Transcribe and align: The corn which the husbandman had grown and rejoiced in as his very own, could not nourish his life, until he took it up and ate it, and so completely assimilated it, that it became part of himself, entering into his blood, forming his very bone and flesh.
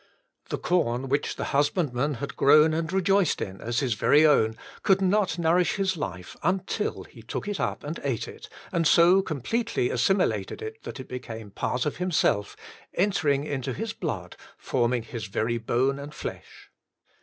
The 0.49 0.57
corn 0.57 1.09
which 1.09 1.35
the 1.35 1.43
husbandman 1.53 2.15
had 2.15 2.35
grown 2.35 2.73
and 2.73 2.91
rejoiced 2.91 3.39
in 3.39 3.61
as 3.61 3.81
his 3.81 3.93
very 3.93 4.25
own, 4.25 4.57
could 4.81 4.99
not 4.99 5.37
nourish 5.37 5.75
his 5.75 5.95
life, 5.95 6.35
until 6.41 7.03
he 7.03 7.21
took 7.21 7.47
it 7.47 7.59
up 7.59 7.83
and 7.83 7.99
ate 8.03 8.27
it, 8.27 8.49
and 8.71 8.87
so 8.87 9.21
completely 9.21 9.91
assimilated 9.91 10.59
it, 10.59 10.81
that 10.85 10.99
it 10.99 11.07
became 11.07 11.51
part 11.51 11.85
of 11.85 11.97
himself, 11.97 12.57
entering 12.95 13.43
into 13.43 13.73
his 13.73 13.93
blood, 13.93 14.35
forming 14.57 15.03
his 15.03 15.25
very 15.27 15.59
bone 15.59 15.99
and 15.99 16.15
flesh. 16.15 16.71